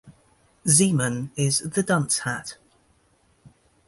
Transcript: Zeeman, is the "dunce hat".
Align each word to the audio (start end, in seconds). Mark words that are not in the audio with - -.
Zeeman, 0.65 1.29
is 1.35 1.59
the 1.59 1.83
"dunce 1.83 2.17
hat". 2.21 2.57